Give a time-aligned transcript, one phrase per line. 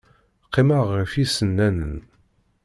[0.45, 1.93] Qqimeɣ ɣef yisennanen.